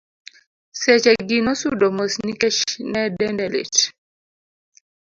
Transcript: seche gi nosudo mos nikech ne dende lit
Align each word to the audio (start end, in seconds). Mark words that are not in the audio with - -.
seche 0.81 1.11
gi 1.27 1.37
nosudo 1.45 1.85
mos 1.97 2.13
nikech 2.25 2.59
ne 2.91 3.01
dende 3.17 3.45
lit 3.53 3.75